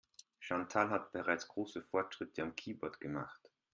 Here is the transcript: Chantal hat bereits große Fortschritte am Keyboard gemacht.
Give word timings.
Chantal 0.39 0.89
hat 0.89 1.11
bereits 1.11 1.47
große 1.47 1.83
Fortschritte 1.83 2.41
am 2.41 2.55
Keyboard 2.55 2.99
gemacht. 2.99 3.51